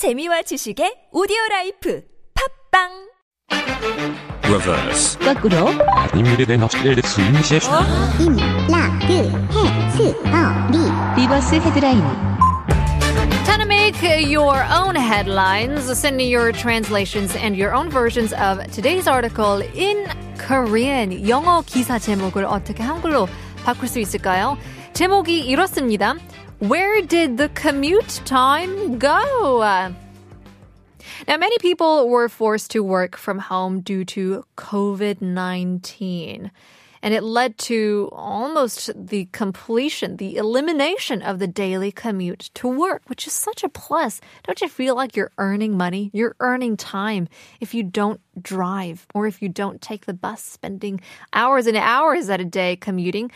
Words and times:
재미와 0.00 0.40
지식의 0.40 1.10
오디오 1.12 1.36
라이프 1.50 2.00
팝빵 2.72 2.88
reverse, 4.44 5.18
거꾸로 5.18 5.68
아니미르된 5.94 6.62
업스트레드 6.62 7.06
스윙시 7.06 7.56
임, 8.24 8.34
라, 8.70 8.98
그, 9.00 9.12
해, 9.12 9.90
스, 9.90 10.16
어, 10.24 10.70
리. 10.72 11.20
리버스 11.20 11.56
헤드라인 11.56 12.00
Time 13.44 13.58
to 13.58 13.66
make 13.66 14.00
your 14.34 14.64
own 14.72 14.96
headlines. 14.96 15.84
Send 15.90 16.16
me 16.16 16.34
your 16.34 16.50
translations 16.50 17.36
and 17.36 17.54
your 17.54 17.76
own 17.76 17.90
versions 17.90 18.32
of 18.32 18.64
today's 18.72 19.06
article 19.06 19.60
in 19.76 20.06
Korean. 20.38 21.28
영어 21.28 21.60
기사 21.66 21.98
제목을 21.98 22.46
어떻게 22.46 22.82
한글로 22.82 23.28
바꿀 23.66 23.86
수 23.86 24.00
있을까요? 24.00 24.56
제목이 24.94 25.40
이렇습니다. 25.40 26.14
Where 26.60 27.00
did 27.00 27.38
the 27.38 27.48
commute 27.48 28.20
time 28.26 28.98
go? 28.98 29.60
Now, 31.26 31.36
many 31.38 31.56
people 31.58 32.06
were 32.06 32.28
forced 32.28 32.70
to 32.72 32.82
work 32.82 33.16
from 33.16 33.38
home 33.38 33.80
due 33.80 34.04
to 34.04 34.44
COVID 34.58 35.22
19. 35.22 36.50
And 37.02 37.14
it 37.14 37.22
led 37.22 37.56
to 37.58 38.10
almost 38.12 38.90
the 38.94 39.26
completion, 39.32 40.18
the 40.18 40.36
elimination 40.36 41.22
of 41.22 41.38
the 41.38 41.46
daily 41.46 41.92
commute 41.92 42.50
to 42.52 42.68
work, 42.68 43.04
which 43.06 43.26
is 43.26 43.32
such 43.32 43.64
a 43.64 43.70
plus. 43.70 44.20
Don't 44.42 44.60
you 44.60 44.68
feel 44.68 44.94
like 44.94 45.16
you're 45.16 45.32
earning 45.38 45.78
money? 45.78 46.10
You're 46.12 46.36
earning 46.40 46.76
time 46.76 47.26
if 47.58 47.72
you 47.72 47.84
don't 47.84 48.20
drive 48.41 49.07
or 49.13 49.27
if 49.27 49.41
you 49.41 49.49
don't 49.49 49.81
take 49.81 50.05
the 50.05 50.13
bus, 50.13 50.43
spending 50.43 51.01
hours 51.33 51.67
and 51.67 51.77
hours 51.77 52.29
at 52.29 52.41
a 52.41 52.45
day 52.45 52.75
commuting. 52.75 53.31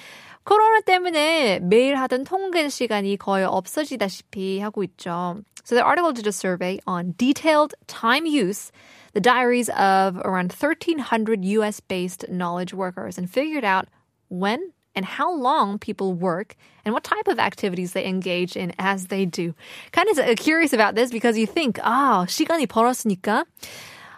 코로나 0.45 0.81
때문에 0.81 1.59
매일 1.59 1.95
하던 1.95 2.25
통근 2.25 2.69
시간이 2.69 3.17
거의 3.17 3.45
없어지다시피 3.45 4.59
하고 4.59 4.83
있죠. 4.83 5.43
So 5.63 5.75
the 5.75 5.85
article 5.85 6.11
did 6.11 6.25
a 6.25 6.31
survey 6.31 6.79
on 6.87 7.13
detailed 7.17 7.75
time 7.87 8.25
use, 8.25 8.71
the 9.13 9.21
diaries 9.21 9.69
of 9.69 10.17
around 10.25 10.51
1,300 10.51 11.45
US 11.45 11.79
based 11.79 12.25
knowledge 12.29 12.73
workers, 12.73 13.17
and 13.17 13.29
figured 13.29 13.63
out 13.63 13.87
when 14.29 14.73
and 14.95 15.05
how 15.05 15.31
long 15.31 15.77
people 15.77 16.13
work 16.13 16.55
and 16.83 16.93
what 16.93 17.03
type 17.03 17.27
of 17.27 17.37
activities 17.37 17.93
they 17.93 18.05
engage 18.05 18.57
in 18.57 18.73
as 18.79 19.07
they 19.07 19.25
do. 19.25 19.53
Kind 19.91 20.09
of 20.09 20.37
curious 20.37 20.73
about 20.73 20.95
this 20.95 21.11
because 21.11 21.37
you 21.37 21.45
think, 21.45 21.79
ah, 21.83 22.25
시간이 22.27 22.65
벌었으니까 22.65 23.45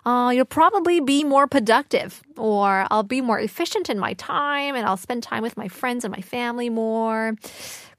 uh, 0.06 0.32
you'll 0.34 0.46
probably 0.46 1.00
be 1.00 1.24
more 1.24 1.48
productive 1.48 2.22
or 2.38 2.88
I'll 2.90 3.04
be 3.04 3.22
more 3.22 3.40
efficient 3.40 3.90
in 3.90 4.00
my 4.00 4.14
time 4.14 4.76
and 4.76 4.86
I'll 4.86 4.98
spend 4.98 5.24
time 5.24 5.44
with 5.44 5.58
my 5.58 5.68
friends 5.68 6.04
and 6.04 6.12
my 6.12 6.22
family 6.22 6.70
more. 6.70 7.36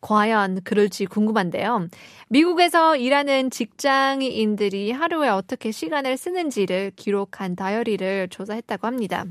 과연 0.03 0.63
그럴지 0.65 1.07
궁금한데요. 1.07 1.89
미국에서 2.29 2.97
일하는 2.97 3.51
직장인들이 3.51 4.91
하루에 4.91 5.29
어떻게 5.29 5.71
시간을 5.71 6.17
쓰는지를 6.17 6.93
기록한 6.97 7.55
다이어리를 7.55 8.29
조사했다고 8.29 8.87
합니다. 8.87 9.27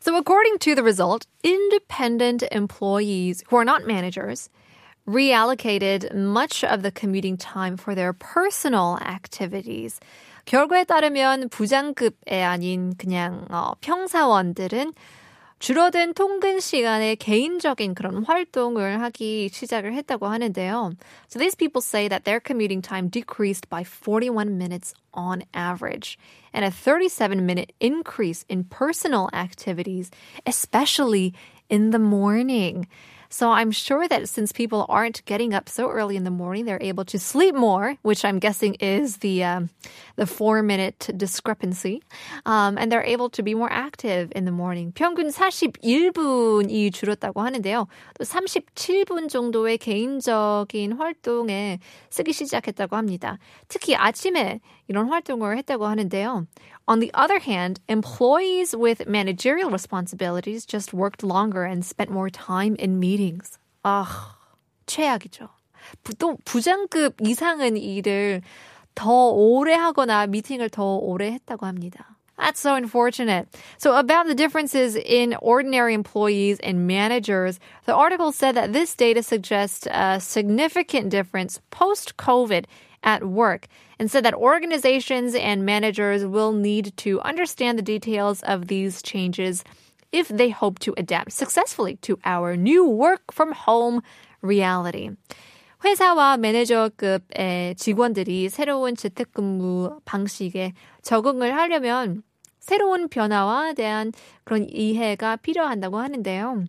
So, 0.00 0.16
according 0.16 0.58
to 0.58 0.74
the 0.74 0.82
result, 0.82 1.26
independent 1.42 2.44
employees 2.52 3.42
who 3.48 3.56
are 3.56 3.64
not 3.64 3.86
managers 3.86 4.50
reallocated 5.06 6.12
much 6.14 6.64
of 6.64 6.82
the 6.82 6.90
commuting 6.90 7.36
time 7.36 7.76
for 7.76 7.94
their 7.94 8.12
personal 8.12 8.98
activities. 9.00 10.00
결과에 10.51 10.83
따르면 10.83 11.47
부장급에 11.47 12.43
아닌 12.43 12.93
그냥 12.97 13.45
어, 13.51 13.71
평사원들은 13.79 14.91
줄어든 15.59 16.13
통근 16.13 16.59
시간에 16.59 17.15
개인적인 17.15 17.95
그런 17.95 18.25
활동을 18.25 19.01
하기 19.01 19.47
시작을 19.47 19.93
했다고 19.93 20.27
하는데요. 20.27 20.91
So 21.29 21.39
these 21.39 21.55
people 21.55 21.79
say 21.79 22.09
that 22.09 22.25
their 22.25 22.41
commuting 22.45 22.81
time 22.81 23.07
decreased 23.09 23.69
by 23.69 23.85
41 23.85 24.57
minutes 24.57 24.93
on 25.13 25.43
average 25.53 26.19
and 26.53 26.65
a 26.65 26.69
37 26.69 27.45
minute 27.45 27.71
increase 27.79 28.43
in 28.49 28.65
personal 28.65 29.29
activities, 29.31 30.11
especially 30.45 31.31
in 31.69 31.91
the 31.91 31.99
morning. 31.99 32.87
So 33.30 33.50
I'm 33.50 33.70
sure 33.70 34.06
that 34.08 34.28
since 34.28 34.52
people 34.52 34.86
aren't 34.88 35.24
getting 35.24 35.52
up 35.52 35.68
so 35.68 35.90
early 35.90 36.16
in 36.16 36.24
the 36.24 36.30
morning, 36.30 36.64
they're 36.64 36.78
able 36.80 37.04
to 37.06 37.18
sleep 37.18 37.54
more, 37.54 37.96
which 38.02 38.24
I'm 38.24 38.38
guessing 38.38 38.74
is 38.74 39.18
the 39.18 39.44
um, 39.44 39.70
the 40.16 40.26
four 40.26 40.62
minute 40.62 41.10
discrepancy, 41.16 42.02
um, 42.46 42.78
and 42.78 42.90
they're 42.90 43.04
able 43.04 43.28
to 43.30 43.42
be 43.42 43.54
more 43.54 43.70
active 43.70 44.32
in 44.34 44.44
the 44.44 44.52
morning. 44.52 44.92
평균 44.92 45.30
41분이 45.30 46.92
줄었다고 46.92 47.42
하는데요. 47.42 47.88
또 48.18 48.24
37분 48.24 49.28
정도의 49.28 49.78
개인적인 49.78 50.92
활동에 50.92 51.80
쓰기 52.10 52.32
시작했다고 52.32 52.96
합니다. 52.96 53.38
특히 53.68 53.94
아침에 53.94 54.60
이런 54.88 55.08
활동을 55.08 55.58
했다고 55.58 55.86
하는데요. 55.86 56.46
On 56.88 57.00
the 57.00 57.10
other 57.14 57.40
hand, 57.40 57.80
employees 57.88 58.72
with 58.76 59.08
managerial 59.08 59.70
responsibilities 59.70 60.64
just 60.64 60.94
worked 60.94 61.24
longer 61.24 61.64
and 61.64 61.84
spent 61.84 62.10
more 62.10 62.30
time 62.30 62.76
in 62.78 63.00
meetings. 63.00 63.16
아, 63.82 64.36
최악이죠. 64.86 65.48
부- 66.02 66.14
또 66.14 66.36
부장급 66.44 67.16
이상은 67.20 67.76
일을 67.76 68.42
더 68.94 69.28
오래 69.30 69.74
하거나 69.74 70.26
미팅을 70.26 70.70
더 70.70 70.96
오래 70.96 71.30
했다고 71.32 71.66
합니다. 71.66 72.16
That's 72.38 72.58
so 72.58 72.74
unfortunate. 72.74 73.48
So, 73.78 73.96
about 73.96 74.26
the 74.26 74.34
differences 74.34 74.94
in 74.94 75.34
ordinary 75.40 75.94
employees 75.94 76.58
and 76.60 76.86
managers, 76.86 77.58
the 77.86 77.94
article 77.94 78.30
said 78.30 78.54
that 78.56 78.74
this 78.74 78.94
data 78.94 79.22
suggests 79.22 79.86
a 79.90 80.20
significant 80.20 81.08
difference 81.08 81.60
post 81.70 82.18
COVID 82.18 82.66
at 83.02 83.24
work 83.24 83.68
and 83.98 84.10
said 84.10 84.24
that 84.24 84.34
organizations 84.34 85.34
and 85.34 85.64
managers 85.64 86.26
will 86.26 86.52
need 86.52 86.92
to 86.98 87.20
understand 87.22 87.78
the 87.78 87.82
details 87.82 88.42
of 88.42 88.66
these 88.68 89.00
changes 89.00 89.64
if 90.12 90.28
they 90.28 90.50
hope 90.50 90.78
to 90.80 90.94
adapt 90.96 91.32
successfully 91.32 91.96
to 92.02 92.18
our 92.24 92.56
new 92.56 92.84
work 92.86 93.32
from 93.32 93.52
home 93.52 94.02
reality. 94.42 95.10
회사와 95.84 96.38
매니저급의 96.38 97.76
직원들이 97.76 98.48
새로운 98.48 98.96
재택근무 98.96 100.00
방식에 100.04 100.72
적응을 101.02 101.54
하려면 101.54 102.22
새로운 102.58 103.08
변화와 103.08 103.74
대한 103.74 104.12
그런 104.44 104.66
이해가 104.68 105.36
필요한다고 105.36 105.98
하는데요. 105.98 106.64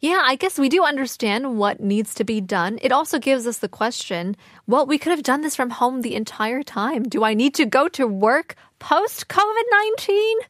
Yeah, 0.00 0.20
I 0.22 0.36
guess 0.36 0.58
we 0.58 0.68
do 0.68 0.84
understand 0.84 1.58
what 1.58 1.80
needs 1.80 2.14
to 2.14 2.24
be 2.24 2.40
done. 2.40 2.78
It 2.82 2.92
also 2.92 3.18
gives 3.18 3.46
us 3.46 3.58
the 3.58 3.68
question 3.68 4.36
well, 4.66 4.86
we 4.86 4.98
could 4.98 5.10
have 5.10 5.22
done 5.22 5.40
this 5.40 5.56
from 5.56 5.70
home 5.70 6.02
the 6.02 6.14
entire 6.14 6.62
time. 6.62 7.02
Do 7.02 7.24
I 7.24 7.34
need 7.34 7.54
to 7.54 7.66
go 7.66 7.88
to 7.88 8.06
work 8.06 8.54
post 8.78 9.28
COVID 9.28 9.66
19? 9.98 10.40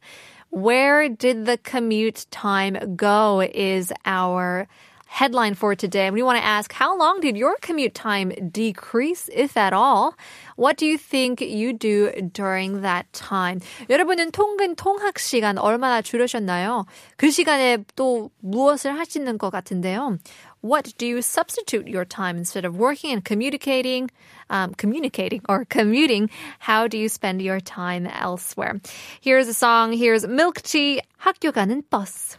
Where 0.51 1.09
did 1.09 1.45
the 1.45 1.57
commute 1.57 2.25
time 2.31 2.95
go? 2.95 3.41
Is 3.41 3.91
our 4.05 4.67
headline 5.07 5.55
for 5.55 5.73
today. 5.73 6.11
We 6.11 6.21
want 6.21 6.37
to 6.37 6.43
ask 6.45 6.71
how 6.73 6.97
long 6.97 7.19
did 7.21 7.37
your 7.37 7.55
commute 7.61 7.95
time 7.95 8.31
decrease, 8.51 9.29
if 9.33 9.57
at 9.57 9.73
all? 9.73 10.13
What 10.55 10.77
do 10.77 10.85
you 10.85 10.97
think 10.97 11.41
you 11.41 11.73
do 11.73 12.11
during 12.33 12.81
that 12.81 13.11
time? 13.13 13.61
여러분은 13.89 14.31
통근 14.31 14.75
통학 14.75 15.17
시간 15.17 15.57
얼마나 15.57 16.01
줄으셨나요? 16.01 16.85
그 17.15 17.31
시간에 17.31 17.83
또 17.95 18.29
무엇을 18.41 18.99
하시는 18.99 19.37
것 19.37 19.49
같은데요? 19.49 20.17
What 20.61 20.93
do 20.97 21.05
you 21.05 21.21
substitute 21.21 21.87
your 21.87 22.05
time 22.05 22.37
instead 22.37 22.65
of 22.65 22.77
working 22.77 23.11
and 23.11 23.23
communicating, 23.23 24.09
um, 24.49 24.73
communicating 24.73 25.41
or 25.47 25.65
commuting? 25.65 26.29
How 26.59 26.87
do 26.87 26.97
you 26.97 27.09
spend 27.09 27.41
your 27.41 27.59
time 27.59 28.07
elsewhere? 28.07 28.81
Here's 29.21 29.47
a 29.47 29.53
song. 29.53 29.93
Here's 29.93 30.25
Milk 30.25 30.61
Tea. 30.63 31.01
학교 31.21 31.51
가는 31.51 31.83
버스. 31.89 32.37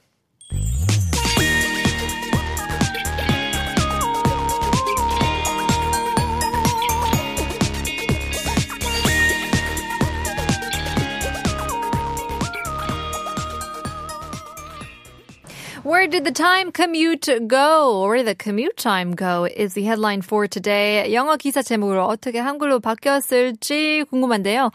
Where 15.83 16.07
did 16.07 16.23
the 16.23 16.31
time 16.31 16.71
commute 16.71 17.27
go? 17.47 18.07
Where 18.07 18.15
did 18.15 18.27
the 18.27 18.35
commute 18.35 18.77
time 18.77 19.11
go? 19.11 19.45
Is 19.45 19.73
the 19.73 19.83
headline 19.83 20.21
for 20.21 20.47
today. 20.47 21.13
영어 21.13 21.35
기사 21.35 21.61
제목으로 21.61 22.05
어떻게 22.05 22.39
한글로 22.39 22.79
바뀌었을지 22.79 24.05
궁금한데요. 24.09 24.71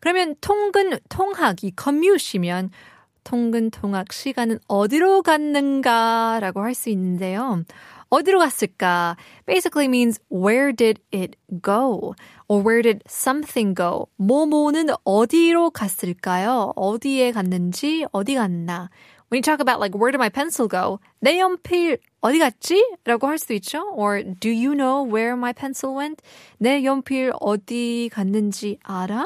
그러면 0.00 0.34
통근 0.42 0.98
통학 1.08 1.64
이 1.64 1.72
commute이면 1.82 2.70
통근 3.24 3.70
통학 3.70 4.12
시간은 4.12 4.58
어디로 4.68 5.22
갔는가라고 5.22 6.60
할 6.62 6.74
수 6.74 6.90
있는데요. 6.90 7.64
어디로 8.10 8.38
갔을까? 8.40 9.16
Basically 9.46 9.86
means 9.88 10.20
where 10.30 10.74
did 10.74 11.00
it 11.10 11.38
go? 11.62 12.14
Or 12.48 12.60
where 12.62 12.82
did 12.82 13.02
something 13.08 13.74
go? 13.74 14.08
뭐뭐는 14.16 14.88
어디로 15.04 15.70
갔을까요? 15.70 16.74
어디에 16.76 17.32
갔는지 17.32 18.04
어디 18.12 18.34
갔나? 18.34 18.90
when 19.29 19.37
you 19.37 19.41
talk 19.41 19.59
about 19.59 19.79
like 19.79 19.95
where 19.95 20.11
did 20.11 20.19
my 20.19 20.29
pencil 20.29 20.67
go? 20.67 20.99
내 21.23 21.39
연필 21.39 21.99
어디 22.21 22.39
갔지? 22.39 22.81
라고 23.05 23.27
할 23.27 23.37
수도 23.37 23.53
있죠. 23.55 23.81
Or 23.93 24.23
do 24.23 24.49
you 24.49 24.73
know 24.75 25.03
where 25.03 25.35
my 25.35 25.53
pencil 25.53 25.95
went? 25.95 26.21
내 26.59 26.83
연필 26.83 27.31
어디 27.39 28.09
갔는지 28.11 28.79
알아? 28.83 29.25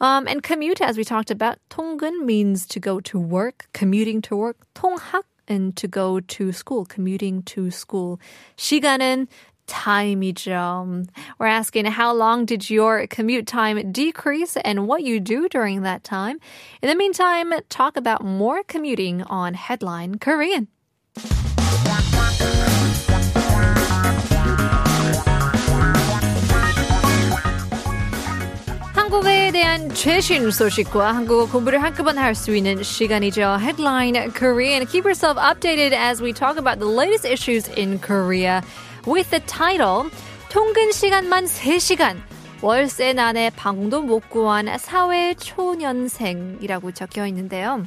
Um, 0.00 0.28
and 0.28 0.42
commute, 0.42 0.80
as 0.80 0.96
we 0.96 1.04
talked 1.04 1.30
about, 1.30 1.58
통근 1.70 2.24
means 2.24 2.66
to 2.68 2.78
go 2.78 3.00
to 3.00 3.18
work, 3.18 3.66
commuting 3.72 4.22
to 4.22 4.36
work. 4.36 4.56
통학 4.74 5.24
and 5.48 5.74
to 5.76 5.88
go 5.88 6.20
to 6.20 6.52
school, 6.52 6.84
commuting 6.84 7.42
to 7.42 7.70
school. 7.70 8.18
시간은 8.56 9.26
time이죠. 9.68 11.04
We're 11.38 11.46
asking 11.46 11.86
how 11.86 12.12
long 12.12 12.44
did 12.46 12.68
your 12.70 13.06
commute 13.06 13.46
time 13.46 13.92
decrease 13.92 14.56
and 14.56 14.88
what 14.88 15.02
you 15.02 15.20
do 15.20 15.48
during 15.48 15.82
that 15.82 16.02
time. 16.02 16.38
In 16.82 16.88
the 16.88 16.96
meantime, 16.96 17.52
talk 17.68 17.96
about 17.96 18.24
more 18.24 18.62
commuting 18.64 19.22
on 19.22 19.54
Headline 19.54 20.18
Korean. 20.18 20.68
한국에 28.94 29.52
대한 29.52 29.88
최신 29.94 30.50
소식과 30.50 31.14
한국어 31.14 31.46
공부를 31.48 31.82
한꺼번에 31.82 32.20
할 32.20 32.34
수 32.34 32.54
있는 32.54 32.82
시간이죠. 32.82 33.58
Headline 33.58 34.32
Korean. 34.32 34.84
Keep 34.86 35.04
yourself 35.04 35.38
updated 35.38 35.92
as 35.92 36.20
we 36.20 36.32
talk 36.32 36.58
about 36.58 36.78
the 36.78 36.86
latest 36.86 37.24
issues 37.24 37.68
in 37.68 37.98
Korea 37.98 38.62
With 39.07 39.29
the 39.29 39.45
title 39.45 40.09
통근 40.49 40.91
시간만 40.91 41.45
3시간 41.45 42.17
월세 42.61 43.13
난에 43.13 43.49
방도 43.49 44.01
못 44.01 44.29
구한 44.29 44.77
사회 44.77 45.33
초년생이라고 45.33 46.91
적혀 46.93 47.27
있는데요. 47.27 47.85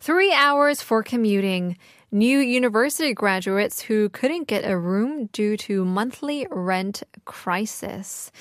Three 0.00 0.32
hours 0.32 0.84
for 0.84 1.02
commuting. 1.06 1.76
New 2.13 2.37
university 2.37 3.11
graduates 3.15 3.81
who 3.81 4.07
couldn't 4.09 4.47
get 4.47 4.69
a 4.69 4.77
room 4.77 5.29
due 5.33 5.57
to 5.57 5.83
monthly 5.83 6.45
rent 6.51 7.01
crisis. 7.25 8.31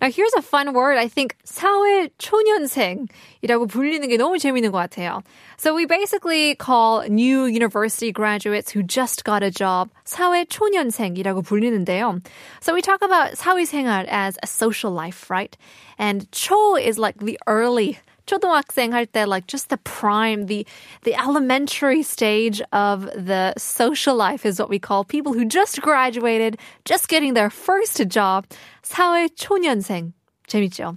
Now, 0.00 0.10
here's 0.10 0.32
a 0.32 0.40
fun 0.40 0.72
word. 0.72 0.96
I 0.96 1.08
think 1.08 1.36
사회 1.44 2.08
초년생이라고 2.18 3.68
불리는 3.68 4.08
게 4.08 4.16
너무 4.16 4.38
재밌는 4.38 4.72
것 4.72 4.78
같아요. 4.78 5.22
So 5.58 5.74
we 5.74 5.84
basically 5.84 6.54
call 6.54 7.02
new 7.06 7.44
university 7.44 8.12
graduates 8.12 8.70
who 8.70 8.82
just 8.82 9.24
got 9.24 9.42
a 9.42 9.50
job 9.50 9.90
사회 10.06 10.46
초년생이라고 10.46 11.42
불리는데요. 11.44 12.22
So 12.60 12.72
we 12.72 12.80
talk 12.80 13.02
about 13.02 13.34
사회생활 13.34 14.06
as 14.08 14.38
a 14.42 14.46
social 14.46 14.90
life, 14.90 15.28
right? 15.28 15.54
And 15.98 16.26
초 16.30 16.80
is 16.80 16.98
like 16.98 17.18
the 17.18 17.38
early 17.46 17.98
초등학생 18.26 18.92
할 18.92 19.06
때, 19.06 19.26
like 19.26 19.46
just 19.46 19.70
the 19.70 19.78
prime, 19.78 20.46
the 20.46 20.66
the 21.02 21.14
elementary 21.14 22.02
stage 22.02 22.60
of 22.72 23.06
the 23.16 23.54
social 23.56 24.14
life 24.14 24.44
is 24.44 24.60
what 24.60 24.68
we 24.68 24.78
call 24.78 25.02
people 25.02 25.32
who 25.32 25.44
just 25.44 25.80
graduated, 25.80 26.58
just 26.84 27.08
getting 27.08 27.34
their 27.34 27.50
first 27.50 28.06
job. 28.08 28.46
사회 28.82 29.28
초년생. 29.34 30.12
재밌죠? 30.46 30.96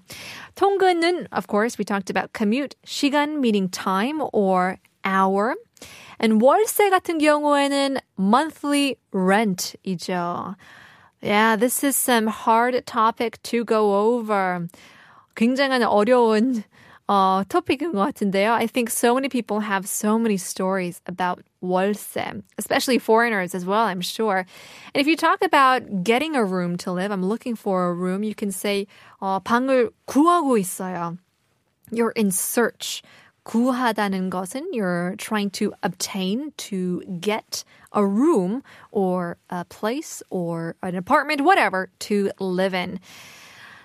통근은, 0.56 1.28
of 1.32 1.48
course, 1.48 1.78
we 1.78 1.84
talked 1.84 2.10
about 2.10 2.34
commute, 2.34 2.76
시간 2.86 3.40
meaning 3.40 3.70
time 3.70 4.22
or 4.34 4.78
hour. 5.04 5.56
And 6.20 6.42
월세 6.42 6.90
같은 6.90 7.20
경우에는 7.20 7.98
monthly 8.18 8.98
rent이죠. 9.14 10.56
Yeah, 11.22 11.56
this 11.56 11.84
is 11.84 11.96
some 11.96 12.28
hard 12.28 12.86
topic 12.86 13.42
to 13.44 13.64
go 13.66 13.94
over. 13.94 14.68
굉장한 15.36 15.84
어려운 15.84 16.64
어, 17.08 17.44
토픽인 17.50 17.92
것 17.92 18.00
같은데요. 18.00 18.54
I 18.54 18.68
think 18.68 18.90
so 18.90 19.14
many 19.14 19.28
people 19.28 19.60
have 19.60 19.86
so 19.86 20.18
many 20.18 20.38
stories 20.38 21.02
about 21.06 21.44
월세, 21.62 22.42
especially 22.58 23.00
foreigners 23.00 23.54
as 23.54 23.66
well, 23.66 23.84
I'm 23.84 24.02
sure. 24.02 24.46
And 24.94 25.02
if 25.02 25.08
you 25.08 25.18
talk 25.18 25.44
about 25.44 26.04
getting 26.04 26.36
a 26.36 26.46
room 26.46 26.78
to 26.78 26.92
live, 26.92 27.12
I'm 27.12 27.26
looking 27.26 27.56
for 27.56 27.90
a 27.90 27.94
room, 27.94 28.24
you 28.24 28.34
can 28.34 28.52
say 28.52 28.88
어, 29.22 29.44
방을 29.44 29.92
구하고 30.08 30.58
있어요. 30.58 31.18
You're 31.92 32.14
in 32.16 32.32
search. 32.32 33.02
구하다는 33.44 34.30
것은 34.30 34.68
you're 34.72 35.16
trying 35.18 35.50
to 35.50 35.74
obtain, 35.84 36.54
to 36.58 37.02
get 37.20 37.64
a 37.92 38.06
room 38.06 38.64
or 38.92 39.38
a 39.50 39.66
place 39.66 40.22
or 40.30 40.76
an 40.84 40.96
apartment, 40.96 41.42
whatever, 41.42 41.90
to 42.00 42.32
live 42.40 42.74
in. 42.74 43.00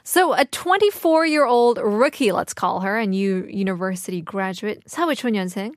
So 0.05 0.35
a 0.35 0.44
24 0.44 1.27
year 1.27 1.44
old 1.44 1.79
rookie, 1.79 2.31
let's 2.31 2.55
call 2.55 2.81
her, 2.81 2.97
a 2.97 3.06
new 3.06 3.44
university 3.50 4.21
graduate, 4.21 4.85
사회초년생, 4.87 5.75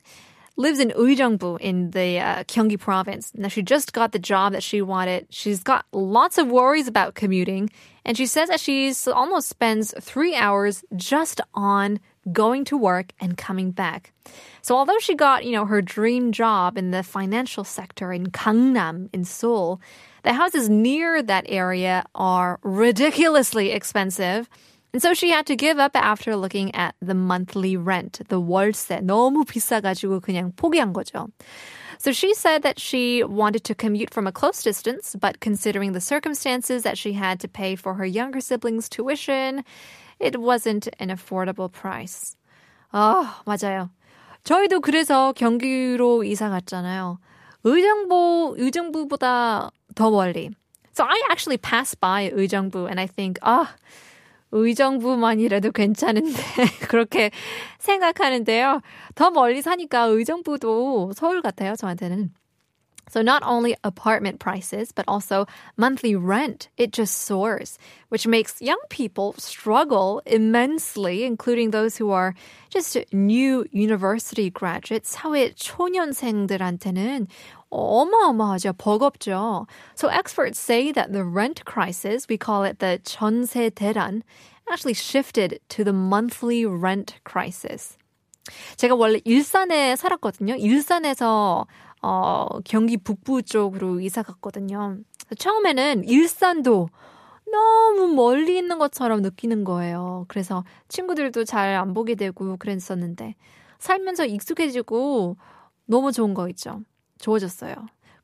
lives 0.56 0.80
in 0.80 0.90
Uijeongbu 0.92 1.60
in 1.62 1.92
the 1.92 2.20
uh, 2.20 2.44
Gyeonggi 2.44 2.80
province. 2.80 3.32
Now 3.34 3.48
she 3.48 3.64
just 3.64 3.92
got 3.94 4.12
the 4.12 4.20
job 4.20 4.54
that 4.54 4.62
she 4.62 4.82
wanted. 4.82 5.26
She's 5.32 5.64
got 5.64 5.86
lots 5.92 6.38
of 6.38 6.48
worries 6.48 6.88
about 6.88 7.16
commuting, 7.16 7.70
and 8.06 8.18
she 8.18 8.28
says 8.28 8.50
that 8.50 8.60
she's 8.60 9.08
almost 9.08 9.50
spends 9.50 9.96
three 10.00 10.36
hours 10.36 10.84
just 10.96 11.42
on 11.56 12.00
going 12.32 12.66
to 12.66 12.78
work 12.78 13.14
and 13.20 13.38
coming 13.38 13.72
back. 13.72 14.14
So 14.62 14.76
although 14.76 15.00
she 15.00 15.16
got, 15.16 15.46
you 15.46 15.52
know, 15.52 15.66
her 15.66 15.82
dream 15.82 16.32
job 16.32 16.78
in 16.78 16.92
the 16.92 17.04
financial 17.04 17.64
sector 17.64 18.12
in 18.12 18.28
Gangnam 18.28 19.10
in 19.14 19.24
Seoul, 19.24 19.82
the 20.24 20.34
houses 20.34 20.70
near 20.70 21.24
that 21.24 21.46
area 21.48 22.04
are 22.14 22.60
ridiculously 22.64 23.72
expensive. 23.72 24.50
And 24.92 25.02
so 25.02 25.14
she 25.14 25.30
had 25.30 25.46
to 25.46 25.56
give 25.56 25.78
up 25.78 25.96
after 25.96 26.36
looking 26.36 26.74
at 26.74 26.96
the 27.00 27.14
monthly 27.14 27.78
rent, 27.78 28.22
the 28.30 28.42
월세. 28.42 29.02
너무 29.02 29.46
비싸가지고 29.46 30.20
그냥 30.20 30.52
포기한 30.56 30.94
거죠. 30.94 31.30
So 32.00 32.12
she 32.12 32.34
said 32.34 32.64
that 32.64 32.80
she 32.80 33.24
wanted 33.24 33.64
to 33.66 33.76
commute 33.76 34.10
from 34.10 34.26
a 34.26 34.32
close 34.32 34.64
distance, 34.64 35.16
but 35.20 35.42
considering 35.42 35.92
the 35.92 36.02
circumstances 36.02 36.84
that 36.84 36.98
she 36.98 37.14
had 37.14 37.40
to 37.42 37.48
pay 37.48 37.76
for 37.76 37.96
her 37.96 38.06
younger 38.06 38.40
siblings' 38.40 38.88
tuition, 38.90 39.64
it 40.21 40.39
wasn't 40.39 40.89
an 41.01 41.11
affordable 41.11 41.71
price. 41.71 42.37
아, 42.91 43.43
맞아요. 43.45 43.91
저희도 44.45 44.81
그래서 44.81 45.33
경기로 45.33 46.25
이사 46.25 46.49
갔잖아요. 46.51 47.19
의정부, 47.65 48.55
의정부보다 48.59 49.71
더 49.95 50.11
멀리. 50.11 50.51
So 50.93 51.05
I 51.05 51.21
actually 51.31 51.57
pass 51.57 51.97
by 51.97 52.31
의정부 52.33 52.87
and 52.87 53.01
I 53.01 53.07
think, 53.09 53.41
아, 53.43 53.75
의정부만이라도 54.53 55.73
괜찮은데 55.73 56.33
그렇게 56.89 57.31
생각하는데요. 57.79 58.81
더 59.17 59.31
멀리 59.31 59.63
사니까 59.63 60.05
의정부도 60.05 61.13
서울 61.15 61.43
같아요, 61.43 61.75
저한테는. 61.75 62.33
So 63.10 63.24
not 63.24 63.42
only 63.44 63.76
apartment 63.84 64.40
prices, 64.40 64.92
but 64.92 65.04
also 65.08 65.48
monthly 65.78 66.16
rent, 66.16 66.70
it 66.78 66.94
just 66.94 67.26
soars, 67.26 67.80
which 68.10 68.28
makes 68.28 68.62
young 68.62 68.80
people 68.90 69.34
struggle 69.40 70.22
immensely, 70.28 71.24
including 71.24 71.72
those 71.72 71.98
who 71.98 72.12
are 72.12 72.36
just 72.70 72.98
new 73.12 73.66
university 73.72 74.52
graduates. 74.52 75.16
사회 75.18 75.56
초년생들한테는 75.56 77.28
어마어마하죠. 77.72 78.74
버겁죠. 78.74 79.68
So 79.96 80.10
experts 80.10 80.60
say 80.60 80.92
that 80.92 81.12
the 81.12 81.24
rent 81.24 81.66
crisis, 81.66 82.28
we 82.30 82.38
call 82.38 82.64
it 82.64 82.78
the 82.78 83.00
전세 83.04 83.72
대란, 83.72 84.22
actually 84.72 84.94
shifted 84.94 85.60
to 85.70 85.84
the 85.84 85.94
monthly 85.94 86.64
rent 86.64 87.16
crisis. 87.24 87.98
제가 88.78 88.96
원래 88.96 89.20
일산에 89.26 89.96
살았거든요. 89.96 90.56
일산에서 90.56 91.66
어, 92.05 92.47
경기 92.65 92.99
북부 92.99 93.43
쪽으로 93.43 93.99
이사 94.01 94.23
갔거든요. 94.23 94.99
처음에는 95.39 96.05
일산도 96.05 96.89
너무 97.51 98.09
멀리 98.15 98.59
있는 98.59 98.79
것처럼 98.79 99.23
느끼는 99.23 99.65
거예요. 99.65 100.27
그래서 100.29 100.65
친구들도 100.89 101.45
잘 101.45 101.75
안 101.77 101.95
보게 101.95 102.15
되고 102.15 102.57
그랬었는데 102.59 103.35
살면서 103.79 104.27
익숙해지고 104.27 105.37
너무 105.87 106.13
좋은 106.13 106.35
거 106.35 106.49
있죠. 106.51 106.81
좋아졌어요. 107.21 107.75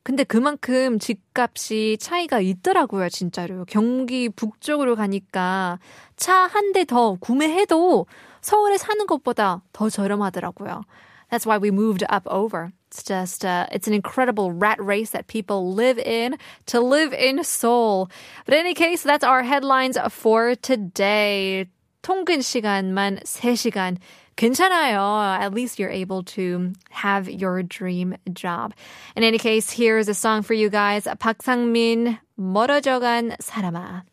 근데 0.02 0.24
그만큼 0.24 0.98
집값이 0.98 1.96
차이가 2.00 2.40
있더라고요, 2.40 3.08
진짜로. 3.10 3.64
경기 3.66 4.28
북쪽으로 4.28 4.96
가니까 4.96 5.78
차 6.16 6.46
한 6.48 6.72
대 6.72 6.84
더 6.84 7.16
구매해도 7.20 8.06
서울에 8.42 8.76
사는 8.78 9.06
것보다 9.06 9.62
더 9.72 9.88
저렴하더라고요. 9.90 10.82
That's 11.30 11.46
why 11.46 11.58
we 11.62 11.68
moved 11.68 12.04
up 12.12 12.28
over. 12.30 12.70
It's 12.89 13.03
just, 13.03 13.43
uh, 13.43 13.67
it's 13.71 13.87
an 13.87 13.93
incredible 13.93 14.51
rat 14.51 14.81
race 14.83 15.11
that 15.11 15.27
people 15.27 15.73
live 15.73 15.99
in 15.99 16.37
to 16.67 16.79
live 16.79 17.13
in 17.13 17.43
Seoul. 17.43 18.09
But 18.45 18.53
in 18.55 18.61
any 18.61 18.73
case, 18.73 19.03
that's 19.03 19.23
our 19.23 19.43
headlines 19.43 19.97
for 20.09 20.55
today. 20.55 21.67
통근 22.01 22.39
시간만 22.39 23.19
3시간. 23.25 23.97
괜찮아요. 24.37 25.39
At 25.39 25.53
least 25.53 25.79
you're 25.79 25.89
able 25.89 26.23
to 26.35 26.73
have 26.89 27.29
your 27.29 27.63
dream 27.63 28.15
job. 28.31 28.73
In 29.15 29.23
any 29.23 29.37
case, 29.37 29.71
here's 29.71 30.07
a 30.07 30.13
song 30.13 30.41
for 30.41 30.53
you 30.53 30.69
guys. 30.69 31.05
박상민, 31.05 32.19
멀어져간 32.39 33.37
사람아. 33.41 34.03